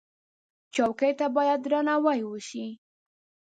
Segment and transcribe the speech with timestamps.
[0.75, 2.67] چوکۍ ته باید درناوی وشي.